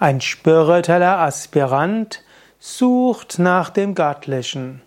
[0.00, 2.22] Ein spiritueller Aspirant
[2.58, 4.82] sucht nach dem Göttlichen.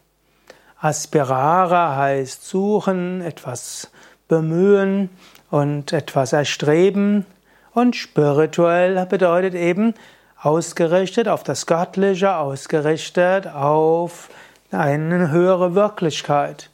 [0.82, 3.90] Aspirare heißt suchen, etwas
[4.28, 5.10] bemühen
[5.50, 7.26] und etwas erstreben.
[7.74, 9.94] Und spirituell bedeutet eben
[10.42, 14.30] ausgerichtet auf das Göttliche, ausgerichtet auf
[14.72, 16.70] eine höhere Wirklichkeit.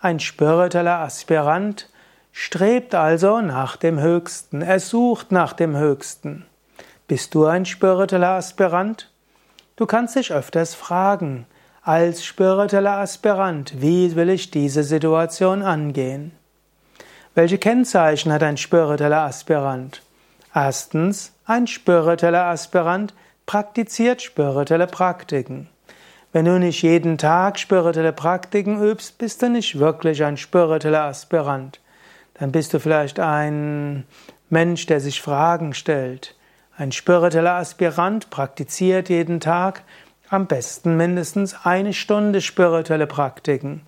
[0.00, 1.90] Ein spiritueller Aspirant
[2.32, 6.46] strebt also nach dem Höchsten, er sucht nach dem Höchsten.
[7.06, 9.10] Bist du ein spiritueller Aspirant?
[9.76, 11.46] Du kannst dich öfters fragen,
[11.82, 16.32] als spiritueller Aspirant, wie will ich diese Situation angehen?
[17.34, 20.00] Welche Kennzeichen hat ein spiritueller Aspirant?
[20.54, 23.12] Erstens, ein spiritueller Aspirant
[23.44, 25.68] praktiziert spirituelle Praktiken.
[26.32, 31.80] Wenn du nicht jeden Tag spirituelle Praktiken übst, bist du nicht wirklich ein spiritueller Aspirant.
[32.32, 34.06] Dann bist du vielleicht ein
[34.48, 36.34] Mensch, der sich Fragen stellt.
[36.76, 39.82] Ein spiritueller Aspirant praktiziert jeden Tag
[40.28, 43.82] am besten mindestens eine Stunde spirituelle Praktiken.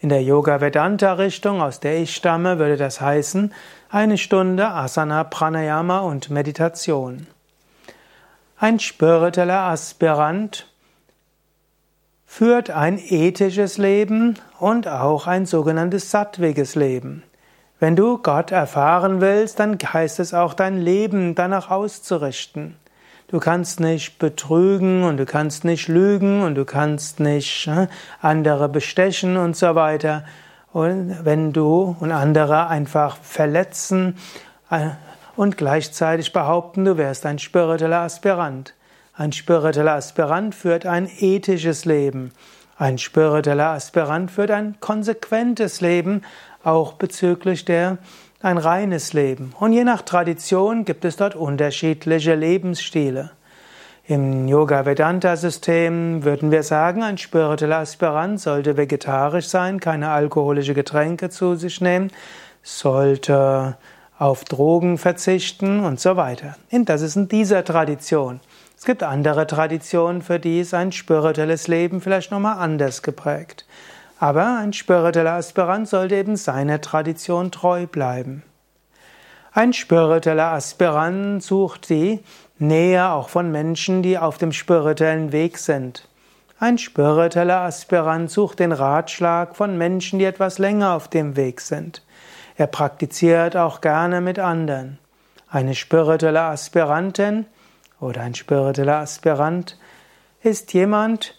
[0.00, 3.52] In der Yoga-Vedanta-Richtung, aus der ich stamme, würde das heißen
[3.90, 7.26] eine Stunde Asana, Pranayama und Meditation.
[8.56, 10.66] Ein spiritueller Aspirant
[12.24, 17.24] führt ein ethisches Leben und auch ein sogenanntes sattwiges Leben.
[17.82, 22.76] Wenn du Gott erfahren willst, dann heißt es auch dein Leben danach auszurichten.
[23.26, 27.88] Du kannst nicht betrügen und du kannst nicht lügen und du kannst nicht äh,
[28.20, 30.24] andere bestechen und so weiter.
[30.72, 34.16] Und wenn du und andere einfach verletzen
[34.70, 34.90] äh,
[35.34, 38.74] und gleichzeitig behaupten, du wärst ein spiritueller Aspirant.
[39.12, 42.30] Ein spiritueller Aspirant führt ein ethisches Leben.
[42.82, 46.22] Ein spiritueller Aspirant führt ein konsequentes Leben,
[46.64, 47.98] auch bezüglich der
[48.40, 49.54] ein reines Leben.
[49.60, 53.30] Und je nach Tradition gibt es dort unterschiedliche Lebensstile.
[54.08, 61.54] Im Yoga-Vedanta-System würden wir sagen, ein spiritueller Aspirant sollte vegetarisch sein, keine alkoholische Getränke zu
[61.54, 62.10] sich nehmen,
[62.64, 63.76] sollte
[64.18, 66.56] auf Drogen verzichten und so weiter.
[66.72, 68.40] Und das ist in dieser Tradition.
[68.82, 73.64] Es gibt andere Traditionen, für die ist ein spirituelles Leben vielleicht nochmal anders geprägt.
[74.18, 78.42] Aber ein spiritueller Aspirant sollte eben seiner Tradition treu bleiben.
[79.52, 82.24] Ein spiritueller Aspirant sucht die
[82.58, 86.08] Nähe auch von Menschen, die auf dem spirituellen Weg sind.
[86.58, 92.02] Ein spiritueller Aspirant sucht den Ratschlag von Menschen, die etwas länger auf dem Weg sind.
[92.56, 94.98] Er praktiziert auch gerne mit anderen.
[95.48, 97.46] Eine spirituelle Aspirantin
[98.02, 99.78] oder ein spiritueller Aspirant
[100.42, 101.38] ist jemand,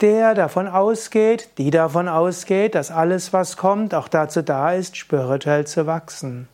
[0.00, 5.66] der davon ausgeht, die davon ausgeht, dass alles, was kommt, auch dazu da ist, spirituell
[5.66, 6.48] zu wachsen.